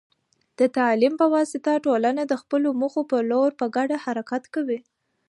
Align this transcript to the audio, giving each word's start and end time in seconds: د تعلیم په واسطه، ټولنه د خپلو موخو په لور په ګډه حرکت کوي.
د 0.59 0.61
تعلیم 0.77 1.13
په 1.21 1.25
واسطه، 1.35 1.71
ټولنه 1.85 2.21
د 2.27 2.33
خپلو 2.41 2.69
موخو 2.81 3.01
په 3.11 3.17
لور 3.31 3.49
په 3.59 3.65
ګډه 3.75 3.97
حرکت 4.05 4.43
کوي. 4.53 4.79